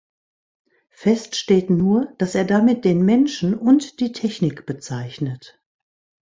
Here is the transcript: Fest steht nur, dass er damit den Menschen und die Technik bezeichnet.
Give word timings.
Fest 0.89 1.35
steht 1.35 1.69
nur, 1.69 2.07
dass 2.17 2.33
er 2.33 2.43
damit 2.43 2.85
den 2.85 3.05
Menschen 3.05 3.53
und 3.55 3.99
die 3.99 4.13
Technik 4.13 4.65
bezeichnet. 4.65 5.61